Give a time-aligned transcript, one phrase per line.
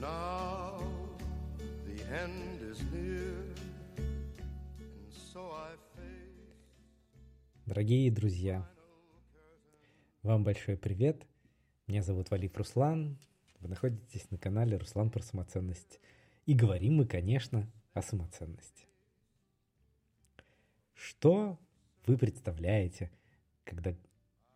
[0.00, 0.78] now
[1.84, 3.36] the end is near,
[3.98, 6.54] and so I face.
[7.66, 8.66] Дорогие друзья,
[10.22, 11.26] вам большой привет.
[11.86, 13.18] Меня зовут Валиф Руслан.
[13.60, 16.00] Вы находитесь на канале Руслан про самоценность.
[16.46, 18.86] И говорим мы, конечно, о самоценности.
[20.94, 21.58] Что
[22.06, 23.10] вы представляете,
[23.64, 23.94] когда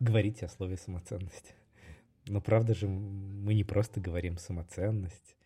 [0.00, 1.54] говорите о слове самоценность?
[2.26, 5.37] Но правда же, мы не просто говорим самоценность.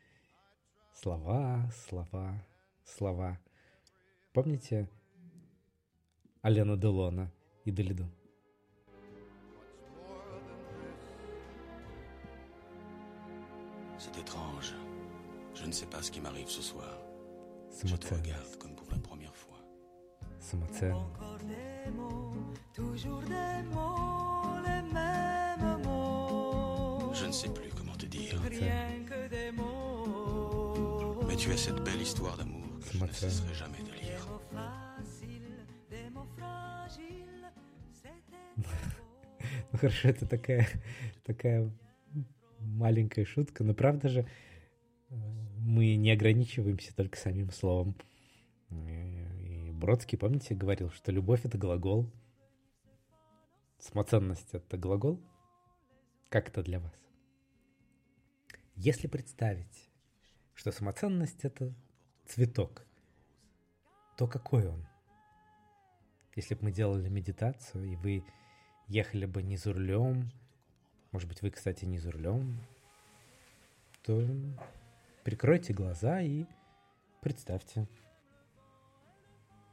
[1.02, 2.34] Слова, слова,
[2.84, 3.38] слова.
[4.34, 4.88] Помните
[6.44, 7.28] Алена Делона
[7.66, 8.06] и Делиду?
[13.98, 14.74] C'est étrange.
[15.56, 17.00] Je ne sais pas ce qui m'arrive ce soir.
[17.84, 18.26] Je te Самоценность.
[18.26, 19.58] regarde comme pour la première fois.
[20.40, 20.96] Самоценность.
[20.96, 22.34] Encore des mots,
[22.74, 27.14] toujours des mots, les mêmes mots.
[27.14, 28.40] Je ne sais plus comment te dire.
[28.42, 29.01] Rien
[31.43, 34.29] tu as cette belle histoire d'amour que je ne cesserai jamais de lire.
[39.73, 40.69] Ну хорошо, это такая,
[41.25, 41.69] такая
[42.61, 45.15] маленькая шутка, но правда же э,
[45.59, 47.97] мы не ограничиваемся только самим словом.
[48.71, 52.09] И Бродский, помните, говорил, что любовь— это глагол,
[53.81, 55.21] самоценность— это глагол.
[56.29, 56.95] Как это для вас?
[58.77, 59.92] Если представить,
[60.55, 61.73] что самоценность— это
[62.27, 62.85] цветок,
[64.17, 64.87] то какой он?
[66.35, 68.25] Если бы мы делали медитацию, и вы
[68.89, 70.31] ехали бы не за рулем,
[71.11, 72.59] может быть, вы, кстати, не за рулем,
[74.03, 74.27] то
[75.25, 76.47] прикройте глаза и
[77.21, 77.87] представьте,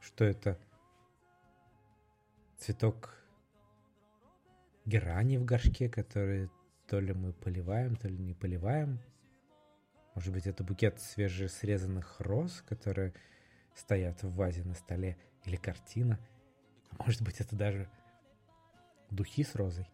[0.01, 0.59] что это
[2.57, 3.15] цветок
[4.85, 6.49] герани в горшке, который
[6.87, 8.99] то ли мы поливаем, то ли не поливаем.
[10.15, 13.13] Может быть, это букет свежесрезанных роз, которые
[13.73, 16.19] стоят в вазе на столе, или картина.
[16.91, 17.89] А может быть, это даже
[19.09, 19.89] духи с розой.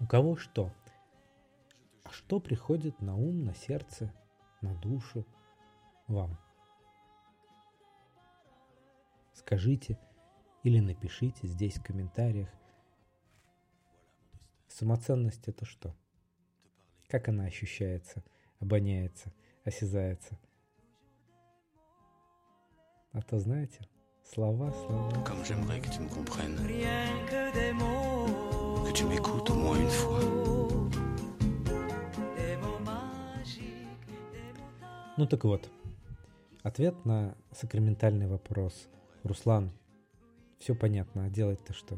[0.00, 0.72] У кого что?
[2.04, 4.12] А что приходит на ум, на сердце,
[4.60, 5.26] на душу
[6.08, 6.38] вам?
[9.32, 9.98] Скажите
[10.62, 12.48] или напишите здесь в комментариях.
[14.68, 15.94] Самоценность это что?
[17.14, 18.24] Как она ощущается,
[18.58, 19.32] обоняется,
[19.64, 20.36] осязается?
[23.12, 23.82] А то знаете,
[24.24, 25.24] слова, слова.
[25.24, 28.84] Comme j'aimerais que tu me comprennes, rien que des mots.
[28.84, 30.18] que tu m'écoutes au moins une fois.
[35.16, 35.70] Ну так вот,
[36.64, 38.88] ответ на сакраментальный вопрос.
[39.22, 39.70] Руслан,
[40.58, 41.96] все понятно, а делать-то что?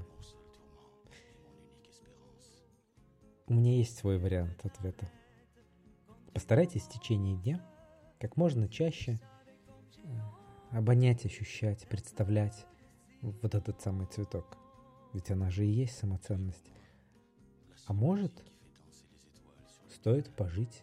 [3.48, 5.08] У меня есть свой вариант ответа.
[6.34, 7.64] Постарайтесь в течение дня
[8.18, 9.20] как можно чаще
[10.02, 10.08] э,
[10.72, 12.66] обонять, ощущать, представлять
[13.22, 14.58] вот этот самый цветок.
[15.12, 16.72] Ведь она же и есть самоценность.
[17.86, 18.32] А может,
[19.90, 20.82] стоит пожить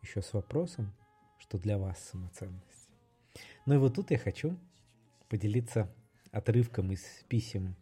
[0.00, 0.94] еще с вопросом,
[1.38, 2.88] что для вас самоценность.
[3.66, 4.56] Ну и вот тут я хочу
[5.28, 5.94] поделиться
[6.30, 7.76] отрывком из писем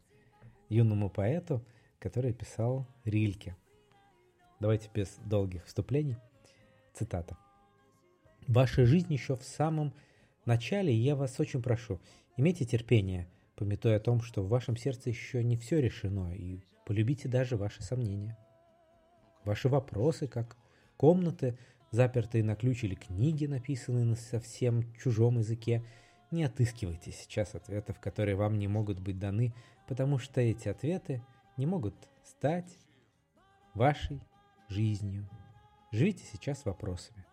[0.69, 1.65] юному поэту,
[2.00, 3.56] который писал Рильке.
[4.60, 6.16] Давайте без долгих вступлений.
[6.93, 7.37] Цитата.
[8.47, 9.94] «Ваша жизнь еще в самом
[10.44, 11.98] начале, и я вас очень прошу,
[12.37, 13.26] имейте терпение,
[13.56, 17.82] пометуя о том, что в вашем сердце еще не все решено, и полюбите даже ваши
[17.82, 18.37] сомнения.
[19.44, 20.56] Ваши вопросы, как
[20.97, 21.56] комнаты,
[21.91, 25.84] запертые на ключ или книги, написанные на совсем чужом языке,
[26.31, 29.54] не отыскивайте сейчас ответов, которые вам не могут быть даны,
[29.88, 31.22] потому что эти ответы
[31.56, 31.94] не могут
[32.25, 32.78] стать
[33.75, 34.20] вашей
[34.70, 35.28] жизнью.
[35.91, 37.25] Живите сейчас вопросами.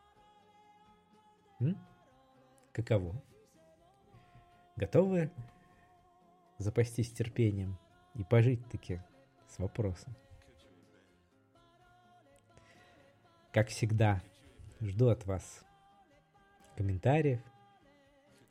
[1.60, 1.78] М?
[2.74, 3.22] Каково?
[4.76, 5.32] Готовы
[6.58, 7.78] запастись терпением
[8.16, 9.02] и пожить таки
[9.48, 10.16] с вопросом?
[13.54, 14.22] Как всегда,
[14.82, 15.64] жду от вас
[16.76, 17.42] комментариев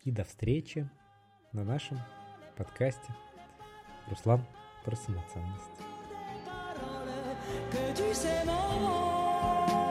[0.05, 0.89] и до встречи
[1.53, 1.99] на нашем
[2.57, 3.15] подкасте
[4.09, 4.45] Руслан
[4.85, 5.96] про самоценность.
[7.97, 9.86] tu sais mon nom.